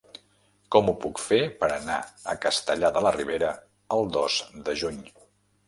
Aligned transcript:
Com 0.75 0.87
ho 0.87 0.95
puc 1.03 1.21
fer 1.23 1.39
per 1.59 1.69
anar 1.75 1.99
a 2.33 2.35
Castellar 2.47 2.91
de 2.97 3.05
la 3.09 3.13
Ribera 3.21 3.53
el 3.99 4.13
dos 4.19 4.43
de 4.67 4.79
juny? 4.85 5.01